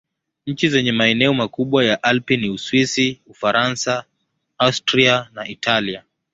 [0.47, 4.03] Nchi zenye maeneo makubwa ya Alpi ni Uswisi, Ufaransa,
[4.57, 6.03] Austria na Italia.